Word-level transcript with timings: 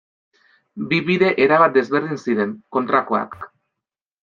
Bi 0.93 0.99
bide 1.09 1.29
erabat 1.45 1.77
desberdin 1.77 2.23
ziren, 2.25 2.57
kontrakoak. 2.79 3.39